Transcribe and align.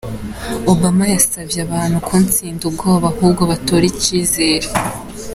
Obama 0.73 1.03
yasavye 1.15 1.59
abantu 1.67 1.97
kutsinda 2.07 2.63
ubwoba 2.69 3.05
ahubwo 3.11 3.43
batore 3.51 3.85
icizere. 3.93 4.67